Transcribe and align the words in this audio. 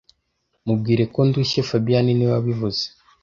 Mubwire 0.65 1.03
ko 1.13 1.19
ndushye 1.27 1.59
fabien 1.69 2.05
niwe 2.15 2.31
wabivuze 2.35 2.83